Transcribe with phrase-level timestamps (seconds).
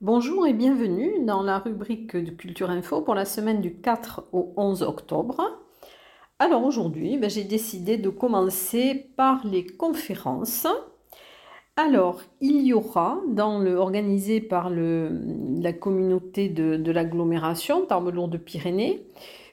[0.00, 4.52] Bonjour et bienvenue dans la rubrique de Culture Info pour la semaine du 4 au
[4.56, 5.40] 11 octobre.
[6.38, 10.68] Alors aujourd'hui, ben, j'ai décidé de commencer par les conférences.
[11.76, 19.04] Alors, il y aura, dans le, organisé par la communauté de, l'agglomération Tarbes-Lourdes-Pyrénées,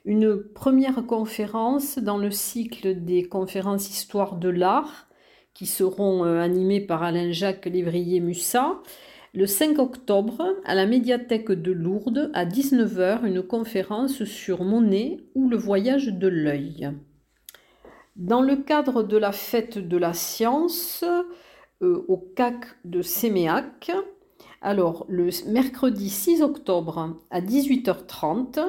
[0.06, 5.08] une première conférence dans le cycle des conférences Histoire de l'art
[5.56, 8.84] qui seront euh, animées par Alain-Jacques Lévrier-Mussat.
[9.34, 15.50] Le 5 octobre, à la médiathèque de Lourdes, à 19h, une conférence sur Monet ou
[15.50, 16.92] le voyage de l'œil.
[18.16, 21.04] Dans le cadre de la fête de la science,
[21.82, 23.92] euh, au CAC de Séméac.
[24.62, 28.60] Alors, le mercredi 6 octobre à 18h30,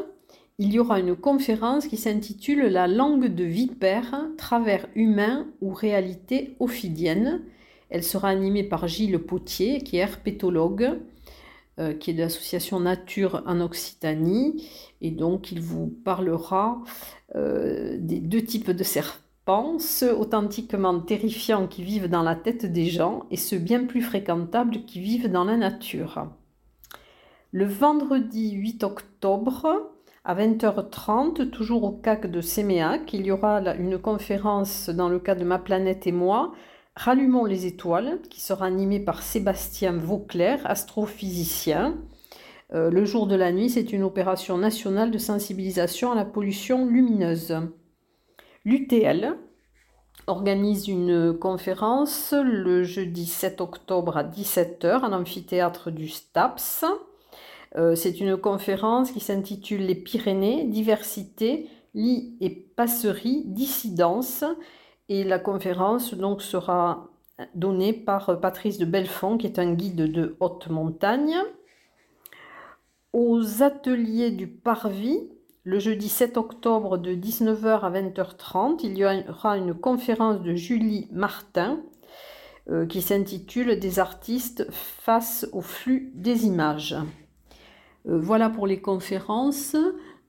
[0.59, 6.56] il y aura une conférence qui s'intitule La langue de vipère, travers humain ou réalité
[6.60, 7.42] ophidienne.
[7.91, 10.99] Elle sera animée par Gilles Potier, qui est herpétologue,
[11.79, 14.66] euh, qui est de l'association Nature en Occitanie.
[15.02, 16.82] Et donc, il vous parlera
[17.34, 19.23] euh, des deux types de serpents
[19.79, 24.84] ceux authentiquement terrifiants qui vivent dans la tête des gens et ceux bien plus fréquentables
[24.87, 26.27] qui vivent dans la nature.
[27.52, 29.96] Le vendredi 8 octobre,
[30.27, 35.41] à 20h30, toujours au CAC de Séméac, il y aura une conférence dans le cadre
[35.41, 36.52] de Ma planète et moi,
[36.96, 41.95] Rallumons les étoiles, qui sera animée par Sébastien Vauclair, astrophysicien.
[42.73, 46.87] Euh, le jour de la nuit, c'est une opération nationale de sensibilisation à la pollution
[46.87, 47.55] lumineuse.
[48.65, 49.37] L'UTL
[50.27, 56.85] organise une conférence le jeudi 7 octobre à 17h en amphithéâtre du STAPS.
[57.77, 64.44] Euh, c'est une conférence qui s'intitule Les Pyrénées, diversité, lit et passerie, dissidence.
[65.09, 67.10] Et la conférence donc sera
[67.55, 71.37] donnée par Patrice de Belfond, qui est un guide de haute montagne.
[73.12, 75.31] Aux ateliers du Parvis,
[75.65, 81.09] le jeudi 7 octobre de 19h à 20h30, il y aura une conférence de Julie
[81.12, 81.83] Martin
[82.69, 86.97] euh, qui s'intitule Des artistes face au flux des images.
[88.09, 89.77] Euh, voilà pour les conférences.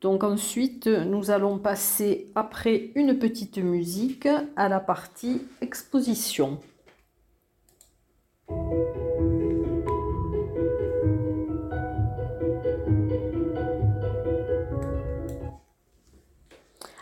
[0.01, 6.59] Donc ensuite, nous allons passer après une petite musique à la partie exposition.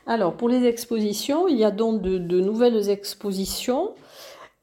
[0.08, 3.96] Alors, pour les expositions, il y a donc de, nouvelles expositions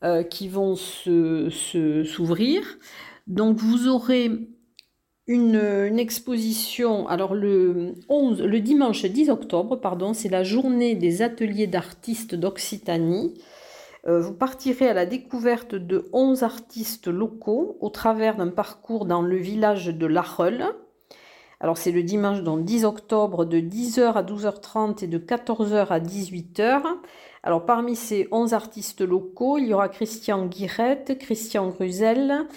[0.05, 2.63] euh, qui vont s'ouvrir.
[3.27, 4.31] donc, vous aurez
[5.27, 11.67] une, exposition, alors le, 11, le dimanche 10 octobre, pardon, c'est la journée des ateliers
[11.67, 13.35] d'artistes d'Occitanie.
[14.09, 19.23] Euh, vous partirez à la découverte de 11 artistes locaux au travers d'un parcours dans
[19.23, 20.67] le village de Lareule.
[21.61, 26.01] Alors c'est le dimanche donc 10 octobre de 10h à 12h30 et de 14h à
[26.01, 26.83] 18h.
[27.45, 32.49] Alors parmi ces 11 artistes locaux, il y aura Christian Guirette, Christian Gruzel,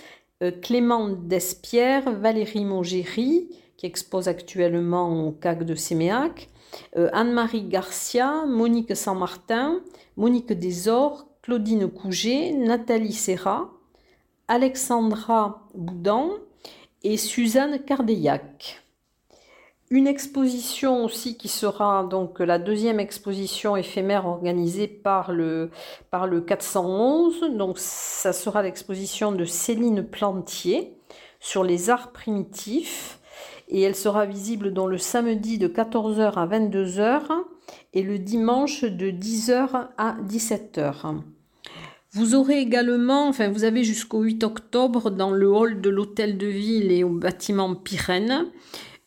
[0.62, 6.50] Clément Despierre, Valérie Mogéry, qui expose actuellement au CAC de Séméac,
[6.98, 9.82] euh, Anne-Marie Garcia, Monique Saint-Martin,
[10.18, 13.72] Monique Desor, Claudine Couget, Nathalie Serra,
[14.48, 16.32] Alexandra Boudan
[17.04, 18.85] et Suzanne Cardeillac.
[19.92, 25.70] Une exposition aussi qui sera donc la deuxième exposition éphémère organisée par le,
[26.10, 27.52] par le 411.
[27.56, 30.98] Donc ça sera l'exposition de Céline Plantier
[31.40, 33.20] sur les arts primitifs
[33.68, 37.22] et elle sera visible dans le samedi de 14h à 22h
[37.94, 41.22] et le dimanche de 10h à 17h.
[42.12, 46.48] Vous aurez également, enfin vous avez jusqu'au 8 octobre dans le hall de l'hôtel de
[46.48, 48.48] ville et au bâtiment Pyrène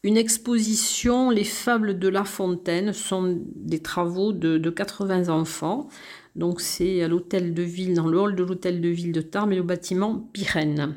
[0.09, 5.89] une exposition, Les Fables de La Fontaine, sont des travaux de, 80 enfants.
[6.35, 9.53] Donc c'est à l'hôtel de ville, dans le hall de l'hôtel de ville de Tarbes
[9.53, 10.95] et au bâtiment Pyrène.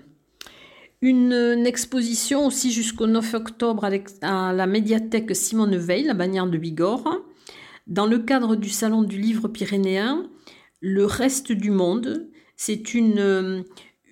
[1.01, 1.33] Une,
[1.65, 3.89] exposition aussi jusqu'au 9 octobre
[4.21, 7.18] à, la médiathèque Simone Veil, la bannière de Bigorre.
[7.88, 10.30] Dans le cadre du Salon du Livre pyrénéen,
[10.80, 13.65] Le reste du monde, c'est une,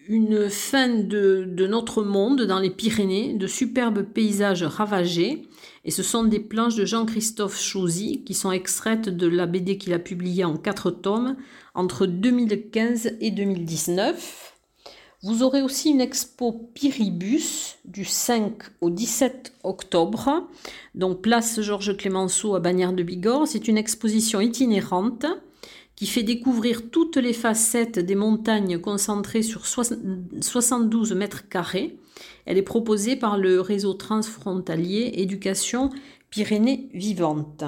[0.10, 5.48] une fin de, notre monde dans les Pyrénées, de superbes paysages ravagés.
[5.86, 9.94] Et ce sont des planches de Jean-Christophe Chauzy qui sont extraites de la BD qu'il
[9.94, 11.38] a publiée en quatre tomes
[11.76, 14.56] entre 2015 et 2019.
[15.22, 20.48] Vous aurez aussi une expo Pyribus du 5 au 17 octobre,
[20.96, 23.48] donc place Georges Clémenceau à Bagnères de Bigorre.
[23.48, 25.28] C'est une exposition itinérante
[26.00, 32.00] qui fait découvrir toutes les facettes des montagnes concentrées sur 72 mètres carrés.
[32.46, 35.90] Elle est proposée par le réseau transfrontalier Éducation
[36.30, 37.66] Pyrénées Vivantes.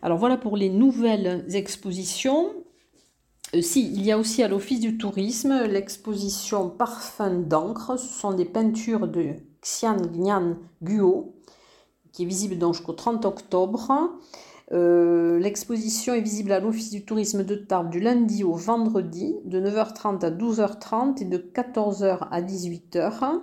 [0.00, 2.52] Alors voilà pour les nouvelles expositions.
[3.56, 7.98] Euh, si, il y a aussi à l'Office du tourisme l'exposition Parfum d'encre.
[7.98, 11.34] Ce sont des peintures de Xian Gnan Guo,
[12.12, 14.12] qui est visible jusqu'au 30 octobre.
[14.70, 15.17] Euh,
[15.48, 20.22] l'exposition est visible à l'Office du tourisme de Tarbes du lundi au vendredi, de 9h30
[20.22, 23.40] à 12h30 et de 14h à 18h.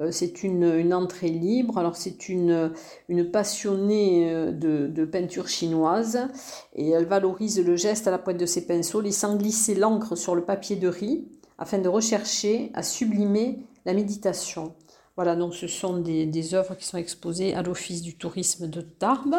[0.00, 1.76] Euh, c'est une, entrée libre.
[1.76, 2.70] Alors c'est une,
[3.30, 6.28] passionnée euh, de, peinture chinoise
[6.74, 10.34] et elle valorise le geste à la pointe de ses pinceaux, laissant glisser l'encre sur
[10.34, 11.28] le papier de riz
[11.58, 14.72] afin de rechercher à sublimer la méditation.
[15.16, 19.36] Voilà, donc ce sont des œuvres qui sont exposées à l'Office du tourisme de Tarbes.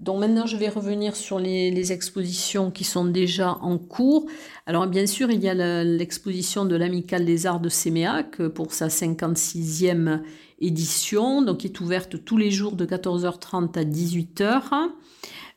[0.00, 4.26] Donc maintenant, je vais revenir sur les, expositions qui sont déjà en cours.
[4.64, 8.88] Alors bien sûr, il y a l'exposition de l'Amicale des Arts de Séméac pour sa
[8.88, 10.22] 56e
[10.58, 14.90] édition, donc qui est ouverte tous les jours de 14h30 à 18h.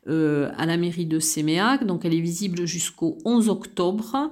[0.09, 4.31] Euh, à la mairie de Séméac, donc elle est visible jusqu'au 11 octobre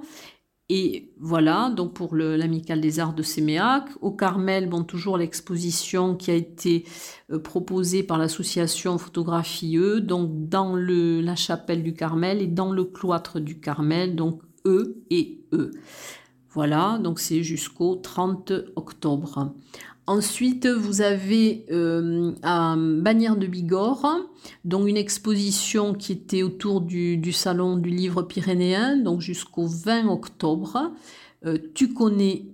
[0.74, 3.90] et voilà, donc pour l'Amicale des Arts de Séméac.
[4.00, 6.86] Au Carmel, bon, toujours l'exposition qui a été
[7.30, 12.72] euh, proposée par l'association Photographie E, donc dans le, la chapelle du Carmel et dans
[12.72, 15.72] le cloître du Carmel, donc E et E.
[16.48, 19.52] Voilà, donc c'est jusqu'au 30 octobre.
[20.08, 24.18] Ensuite, vous avez euh, à de Bigorre,
[24.64, 30.92] donc une exposition qui était autour du, salon du livre pyrénéen, donc jusqu'au 20 octobre.
[31.46, 32.46] Euh, tu connais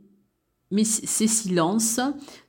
[0.70, 1.99] mais ces silences,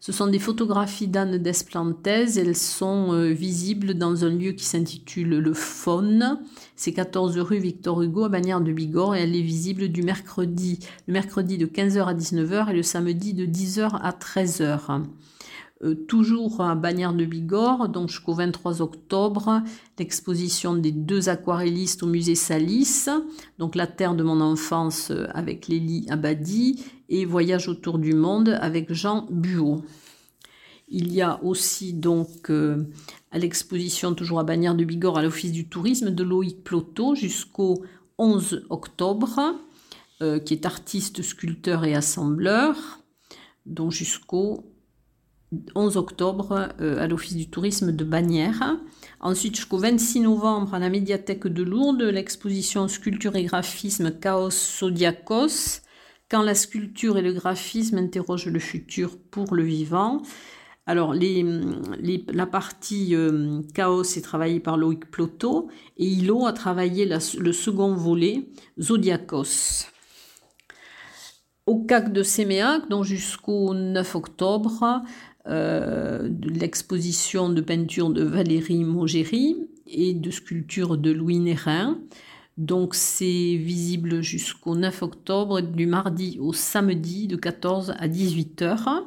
[0.01, 2.05] ce sont des photographies d'Anne Desplantes.
[2.05, 6.39] Elles sont euh, visibles dans un lieu qui s'intitule Le Faune.
[6.75, 10.79] C'est 14 rue Victor Hugo à Bagnères de Bigorre et elle est visible du mercredi,
[11.07, 15.03] le mercredi de 15h à 19h et le samedi de 10h à 13h.
[15.81, 19.63] Euh, toujours à Bagnères de Bigorre, donc jusqu'au 23 octobre,
[19.97, 23.05] l'exposition des deux aquarellistes au musée Salis,
[23.59, 28.57] donc La Terre de mon enfance euh, avec Lélie Abadi et Voyage autour du monde
[28.61, 29.83] avec Jean Buot.
[30.87, 32.85] Il y a aussi donc euh,
[33.31, 37.83] à l'exposition toujours à Bagnères de Bigorre à l'Office du tourisme de Loïc Ploto jusqu'au
[38.17, 39.55] 11 octobre,
[40.45, 42.75] qui est artiste, sculpteur et assembleur,
[43.65, 44.65] donc jusqu'au
[45.75, 48.77] 11 octobre euh, à l'Office du tourisme de Bagnères.
[49.19, 55.81] Ensuite, jusqu'au 26 novembre, à la médiathèque de Lourdes, l'exposition Sculpture et graphisme Chaos Zodiacos,
[56.29, 60.21] quand la sculpture et le graphisme interrogent le futur pour le vivant.
[60.85, 67.51] Alors, la partie euh, Chaos est travaillée par Loïc Ploto et Hilo a travaillé le
[67.51, 68.49] second volet,
[68.79, 69.85] Zodiacos.
[71.67, 75.03] Au CAC de Séméac, donc jusqu'au 9 octobre,
[75.47, 81.99] euh, l'exposition de peinture de Valérie Mogéry et de sculpture de Louis Nérin.
[82.59, 89.05] Donc c'est visible jusqu'au 9 octobre, du mardi au samedi de 14 à 18 heures.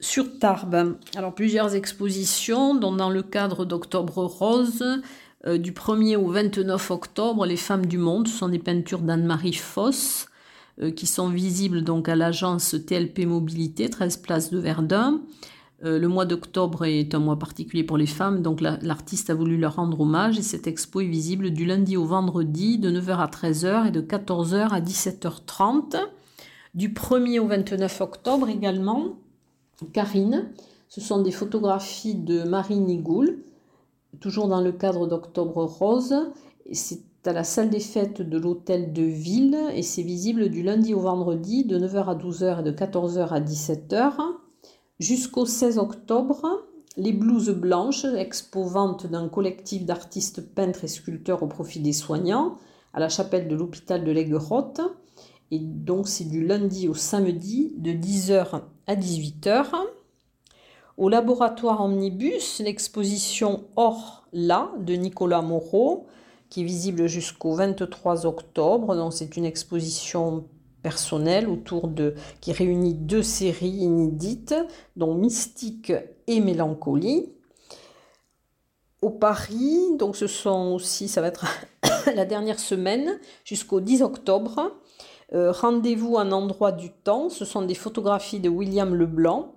[0.00, 4.84] Sur Tarbes, alors plusieurs expositions, dont dans le cadre d'Octobre Rose,
[5.46, 9.54] euh, du 1er au 29 octobre, Les Femmes du Monde, ce sont des peintures d'Anne-Marie
[9.54, 10.26] Foss.
[10.80, 15.20] Euh, qui sont visibles donc à l'agence TLP Mobilité, 13 places de Verdun.
[15.84, 19.56] Euh, le mois d'octobre est un mois particulier pour les femmes, donc l'artiste a voulu
[19.56, 23.26] leur rendre hommage et cette expo est visible du lundi au vendredi de 9h à
[23.26, 25.96] 13h et de 14h à 17h30.
[26.74, 29.16] Du 1er au 29 octobre également,
[29.92, 30.50] Karine,
[30.88, 33.38] ce sont des photographies de Marie Nigoul,
[34.20, 36.14] toujours dans le cadre d'Octobre Rose.
[36.70, 40.94] C'est à la salle des fêtes de l'hôtel de ville et c'est visible du lundi
[40.94, 44.12] au vendredi de 9h à 12h et de 14h à 17h.
[45.02, 46.64] Jusqu'au 16 octobre,
[46.96, 52.54] les blouses blanches, expo vente d'un collectif d'artistes peintres et sculpteurs au profit des soignants
[52.94, 54.80] à la chapelle de l'hôpital de l'Aiguerotte.
[55.50, 59.72] Et donc c'est du lundi au samedi de 10h à 18h.
[60.96, 66.06] Au laboratoire Omnibus, l'exposition Or là de Nicolas Moreau
[66.48, 68.94] qui est visible jusqu'au 23 octobre.
[68.94, 70.44] Donc c'est une exposition
[70.82, 74.54] personnelle autour de qui réunit deux séries inédites,
[74.96, 75.92] dont Mystique
[76.26, 77.30] et Mélancolie.
[79.00, 81.46] Au Paris, donc ce sont aussi, ça va être
[82.14, 84.72] la dernière semaine jusqu'au 10 octobre.
[85.32, 87.28] Euh, rendez-vous un endroit du temps.
[87.28, 89.54] Ce sont des photographies de William Leblanc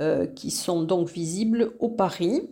[0.00, 2.48] euh, qui sont donc visibles au Paris.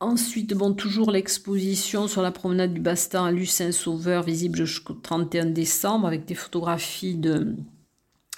[0.00, 6.06] Ensuite, bon, toujours l'exposition sur la promenade du Bastan à Lucin-Sauveur, visible jusqu'au 31 décembre,
[6.06, 7.56] avec des photographies de,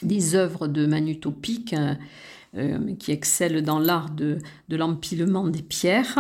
[0.03, 1.99] des œuvres de Manu Topic, hein,
[2.57, 4.39] euh, qui excellent dans l'art de,
[4.71, 6.19] l'empilement des pierres.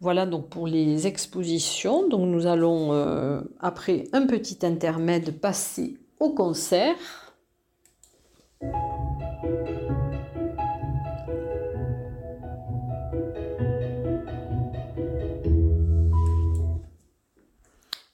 [0.00, 2.06] Voilà donc pour les expositions.
[2.08, 6.96] Donc nous allons, euh, après un petit intermède, passer au concert.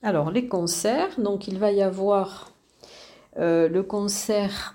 [0.03, 2.53] Alors, les concerts, donc il va y avoir
[3.39, 4.75] euh, le concert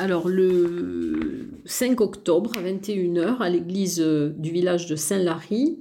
[0.00, 5.78] alors le 5 octobre à 21h à l'église euh, du village de Saint-Lary,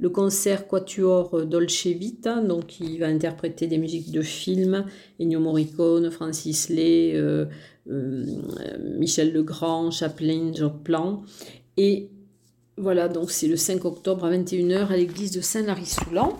[0.00, 4.86] le concert Quatuor Dolce Vita, donc il va interpréter des musiques de films,
[5.20, 7.44] Ennio Morricone, Francis Lay, euh,
[7.86, 11.20] Michel Legrand, Chaplin, Joplin.
[11.76, 12.08] Et
[12.78, 16.38] voilà, donc c'est le 5 octobre à 21h à l'église de Saint-Lary-Soulan.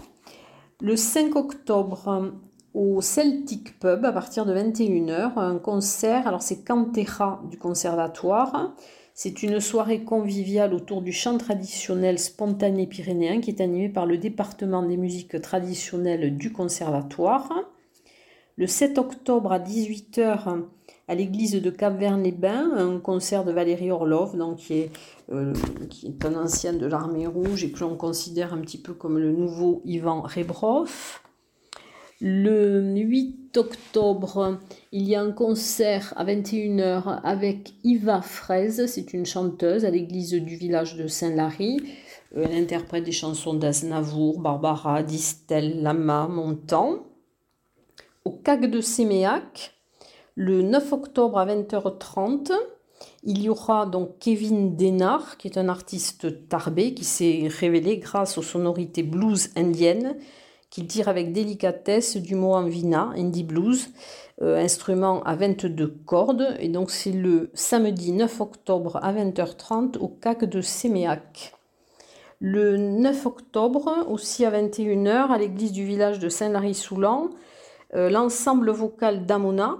[0.80, 2.32] Le 5 octobre,
[2.73, 6.28] au Celtic Pub, à partir de 21h, un concert.
[6.28, 8.76] Alors, c'est Cantera du Conservatoire.
[9.12, 14.18] C'est une soirée conviviale autour du chant traditionnel spontané pyrénéen qui est animé par le
[14.18, 17.52] département des musiques traditionnelles du Conservatoire.
[18.54, 20.62] Le 7 octobre à 18h,
[21.08, 24.90] à l'église de Cap-Vert-les-Bains, un concert de Valérie Orlov, donc qui, est,
[25.32, 25.54] euh,
[25.88, 29.18] qui est un ancien de l'armée rouge et que l'on considère un petit peu comme
[29.18, 31.20] le nouveau Ivan Rebrov.
[32.20, 34.58] Le 8 octobre,
[34.90, 40.32] il y a un concert à 21h avec Iva Fraise, c'est une chanteuse à l'église
[40.32, 41.80] du village de Saint-Lary.
[42.36, 47.06] Euh, elle interprète des chansons d'Aznavour, Barbara, Distel, Lama, Montan.
[48.24, 49.77] Au CAC de Séméac,
[50.40, 52.52] le 9 octobre à 20h30,
[53.25, 58.38] il y aura donc Kevin Denard, qui est un artiste tarbé qui s'est révélé grâce
[58.38, 60.16] aux sonorités blues indiennes
[60.71, 63.88] qu'il tire avec délicatesse du mot vina, indie blues,
[64.40, 66.54] euh, instrument à 22 cordes.
[66.61, 71.52] Et donc c'est le samedi 9 octobre à 20h30 au CAC de Séméac.
[72.38, 77.30] Le 9 octobre, aussi à 21h, à l'église du village de Saint-Lary-Soulan,
[77.97, 79.78] euh, l'ensemble vocal d'Amona,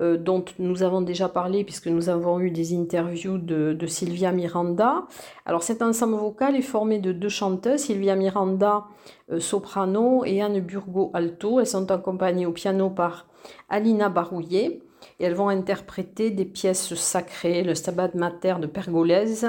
[0.00, 5.06] euh, dont nous avons déjà parlé puisque nous avons eu des interviews de, Sylvia Miranda.
[5.44, 8.84] Alors cet ensemble vocal est formé de deux chanteuses, Sylvia Miranda
[9.30, 11.60] euh, soprano et Anne Burgo alto.
[11.60, 13.26] Elles sont accompagnées au piano par
[13.68, 14.80] Alina Barouillet
[15.18, 19.46] et elles vont interpréter des pièces sacrées, le Stabat Mater de Pergolèse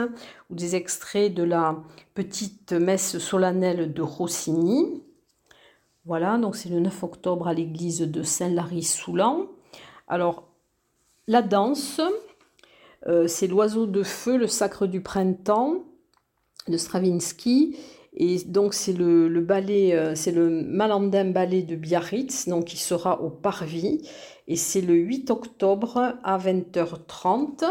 [0.50, 1.78] ou des extraits de la
[2.14, 5.02] petite messe solennelle de Rossini.
[6.06, 9.48] Voilà, donc c'est le 9 octobre à l'église de Saint-Lary-Soulan.
[10.12, 10.44] Alors,
[11.28, 12.02] la danse,
[13.08, 15.86] euh, c'est l'oiseau de feu, le sacre du printemps
[16.68, 17.78] de Stravinsky.
[18.14, 23.22] Et donc, c'est le, ballet, euh, c'est le Malandin ballet de Biarritz, donc qui sera
[23.22, 24.02] au Parvis.
[24.50, 27.64] Et c'est le 8 octobre à 20h30.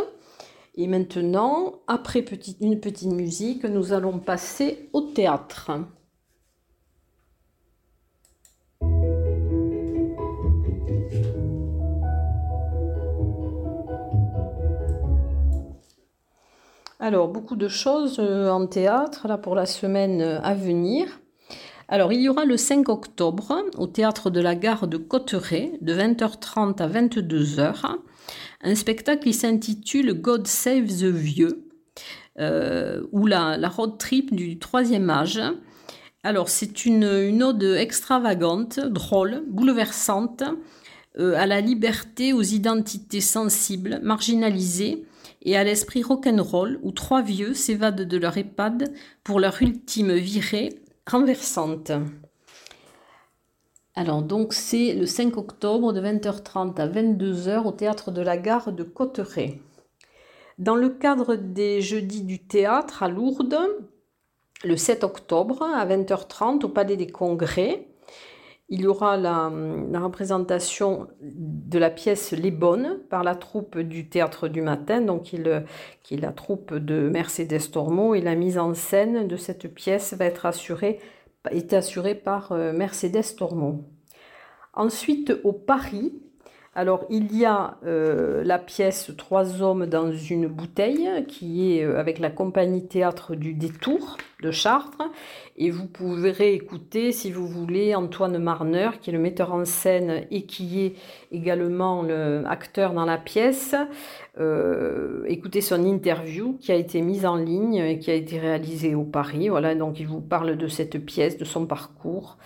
[0.76, 2.24] Et maintenant, après
[2.62, 5.72] une petite musique, nous allons passer au théâtre.
[17.02, 21.06] Alors, beaucoup de choses euh, en théâtre là, pour la semaine euh, à venir.
[21.88, 25.94] Alors, il y aura le 5 octobre au théâtre de la gare de Cotteret, de
[25.94, 27.96] 20h30 à 22h,
[28.62, 31.64] un spectacle qui s'intitule God Save the Vieux,
[32.38, 35.40] euh, ou la, road trip du troisième âge.
[36.22, 40.44] Alors, c'est une, une, ode extravagante, drôle, bouleversante,
[41.18, 45.06] à la liberté, aux identités sensibles, marginalisées
[45.42, 48.92] et à l'esprit rock'n'roll où trois vieux s'évadent de leur EHPAD
[49.24, 51.92] pour leur ultime virée renversante.
[53.94, 58.72] Alors donc c'est le 5 octobre de 20h30 à 22h au théâtre de la gare
[58.72, 59.60] de Cotteret.
[60.58, 63.58] Dans le cadre des jeudis du théâtre à Lourdes,
[64.62, 67.89] le 7 octobre à 20h30 au Palais des Congrès,
[68.70, 69.50] il aura la,
[70.00, 75.36] représentation de la pièce Les Bonnes par la troupe du Théâtre du Matin, donc qui,
[75.36, 80.24] est la troupe de Mercedes Tormo, et la mise en scène de cette pièce va
[80.24, 81.00] être assurée,
[81.50, 83.84] est assurée par euh, Mercedes Tormo.
[84.72, 86.12] Ensuite, au Paris,
[86.72, 91.98] Alors, il y a euh, la pièce Trois hommes dans une bouteille, qui est euh,
[91.98, 95.02] avec la compagnie théâtre du Détour de Chartres.
[95.56, 100.24] Et vous pourrez écouter, si vous voulez, Antoine Marner, qui est le metteur en scène
[100.30, 100.94] et qui est
[101.32, 103.74] également l'acteur dans la pièce.
[104.38, 108.94] Euh, écoutez son interview qui a été mise en ligne et qui a été réalisée
[108.94, 109.48] au Paris.
[109.48, 112.38] Voilà, donc il vous parle de cette pièce, de son parcours.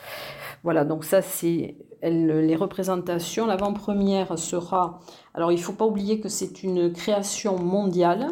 [0.62, 1.76] Voilà, donc ça c'est
[2.10, 3.46] les représentations.
[3.46, 5.00] L'avant-première sera,
[5.34, 8.28] alors il ne faut pas oublier que c'est une création mondiale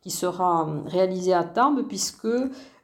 [0.00, 2.28] qui sera réalisée à Tarbes puisque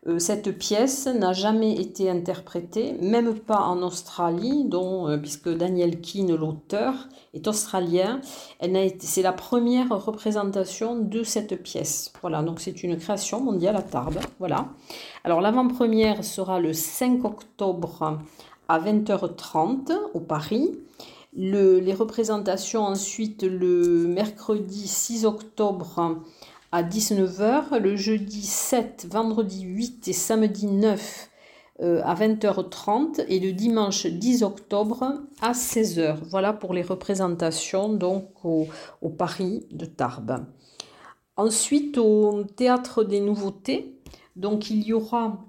[0.06, 6.34] euh, cette pièce n'a jamais été interprétée, même pas en Australie, euh, puisque Daniel Keane,
[6.34, 6.94] l'auteur,
[7.34, 8.20] est australien.
[9.00, 12.14] C'est la première représentation de cette pièce.
[12.22, 14.20] Voilà, donc c'est une création mondiale à Tarbes.
[14.38, 14.68] Voilà.
[15.22, 18.18] Alors l'avant-première sera le 5 octobre
[18.70, 20.70] à 20h30 au Paris.
[21.34, 26.20] les représentations ensuite le mercredi 6 octobre
[26.70, 31.30] à 19h, le jeudi 7, vendredi 8 et samedi 9
[31.80, 36.18] euh, à 20h30 et le dimanche 10 octobre à 16h.
[36.30, 38.68] Voilà pour les représentations donc au,
[39.02, 40.46] au Paris de Tarbes.
[41.36, 43.96] Ensuite au théâtre des nouveautés,
[44.36, 45.40] donc il y aura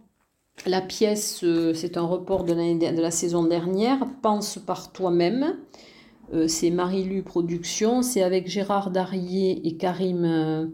[0.65, 2.53] la pièce, euh, c'est un report de,
[3.01, 5.57] la saison dernière, Pense par toi-même.
[6.33, 10.67] Euh, c'est Marie-Lu Productions, c'est avec Gérard Darier et Karim euh,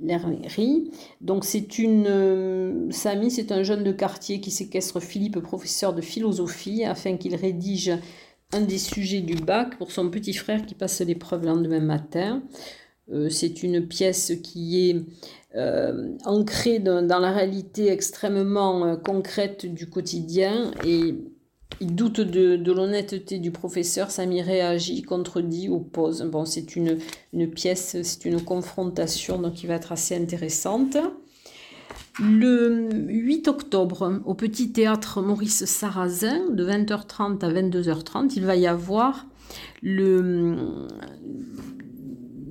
[0.00, 0.90] Lerry.
[1.20, 2.88] Donc c'est une...
[2.90, 7.92] Samy, c'est un jeune de quartier qui séquestre Philippe, professeur de philosophie, afin qu'il rédige
[8.52, 12.42] un des sujets du bac pour son petit frère qui passe l'épreuve le lendemain matin.
[13.28, 14.96] C'est une pièce qui est
[15.56, 21.14] euh, ancré dans, la réalité extrêmement euh, concrète du quotidien et
[21.80, 26.22] il doute de, l'honnêteté du professeur, Samy réagit, contredit, oppose.
[26.22, 26.98] Bon, c'est une,
[27.54, 30.96] pièce, c'est une confrontation donc qui va être assez intéressante.
[32.20, 38.66] Le 8 octobre, au Petit Théâtre Maurice Sarrazin, de 20h30 à 22h30, il va y
[38.66, 39.26] avoir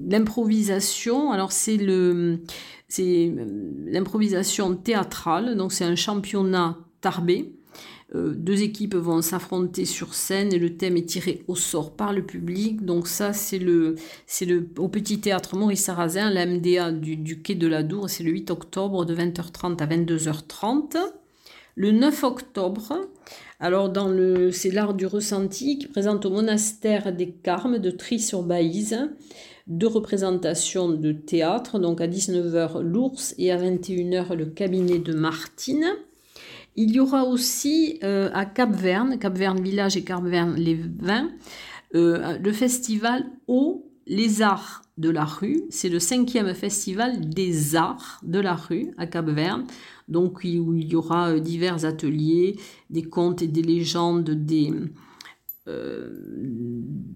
[0.08, 1.32] l'improvisation.
[1.32, 2.40] Alors c'est le
[2.88, 3.46] c'est euh,
[3.88, 7.54] l'improvisation théâtrale, donc c'est un championnat tarbé.
[8.16, 12.14] Euh, deux équipes vont s'affronter sur scène et le thème est tiré au sort par
[12.14, 12.86] le public.
[12.86, 13.96] Donc ça, c'est le,
[14.42, 18.10] le au petit théâtre Maurice Sarrazin, la MDA du, du quai de la Dour.
[18.10, 20.98] C'est le 8 octobre de 20h30 à 22h30.
[21.76, 23.02] Le 9 octobre,
[23.60, 29.10] alors dans le, c'est l'art du ressenti qui présente au monastère des Carmes de Tri-sur-Baïse
[29.68, 35.86] deux représentations de théâtre, donc à 19h l'ours et à 21h le cabinet de Martine.
[36.76, 41.30] Il y aura aussi euh, à Cap-Verne, Cap-Verne Village et Cap-Verne les Vins,
[41.96, 45.64] euh, le festival Au les Arts de la rue.
[45.70, 49.66] C'est le cinquième festival des arts de la rue à Cap-Verne,
[50.08, 52.58] donc où il y aura euh, divers ateliers,
[52.90, 54.72] des contes et des légendes, des,
[55.68, 56.10] euh,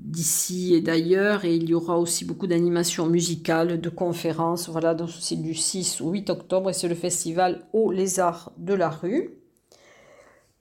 [0.07, 4.69] d'ici et d'ailleurs et il y aura aussi beaucoup d'animations musicales, de conférences.
[4.69, 8.73] Voilà, donc c'est du 6 au 8 octobre et c'est le festival Au Lézard de
[8.73, 9.31] la rue.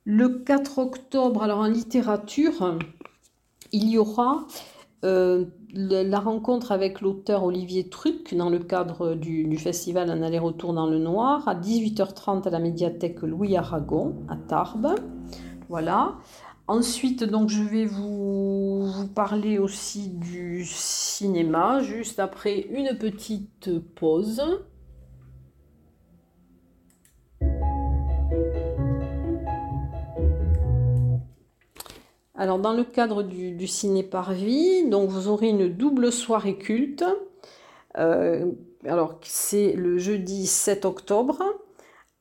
[0.05, 2.79] Le 4 octobre, alors en littérature,
[3.73, 4.47] il y aura
[5.05, 10.73] euh, la rencontre avec l'auteur Olivier Truc dans le cadre du, du festival Un aller-retour
[10.73, 14.95] dans le noir à 18h30 à la médiathèque Louis Aragon à Tarbes.
[15.69, 16.17] Voilà.
[16.69, 24.43] Ensuite, donc, je vais vous, parler aussi du cinéma, juste après une petite pause.
[32.35, 37.05] Alors, dans le cadre du, ciné par vie, donc vous aurez une double soirée culte.
[37.97, 38.51] Euh,
[38.85, 41.41] alors, c'est le jeudi 7 octobre.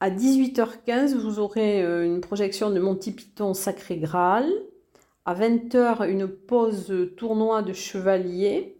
[0.06, 4.48] À 18h15, vous aurez euh, une projection de Monty Python Sacré Graal.
[5.26, 8.78] À 20h, une pause tournoi de chevalier.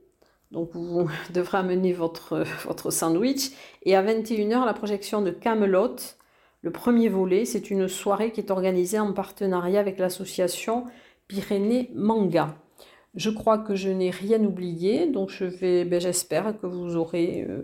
[0.52, 3.54] Donc vous devrez amener votre, votre sandwich.
[3.82, 5.96] Et à 21h, la projection de Camelot,
[6.62, 7.46] le premier volet.
[7.46, 10.86] C'est une soirée qui est organisée en partenariat avec l'association
[11.28, 12.56] Pyrénées Manga.
[13.16, 17.48] Je crois que je n'ai rien oublié, donc je vais, ben, j'espère que vous aurez
[17.50, 17.64] euh,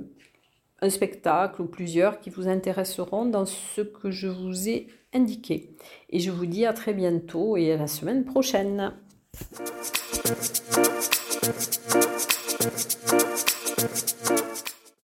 [0.82, 5.76] un spectacle ou plusieurs qui vous intéresseront dans ce que je vous ai indiqué.
[6.10, 8.94] Et je vous dis à très bientôt et à la semaine prochaine.